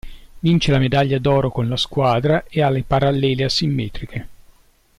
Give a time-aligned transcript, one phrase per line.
[0.39, 4.27] Vince la medaglia d'oro con la squadra e alle parallele asimmetriche.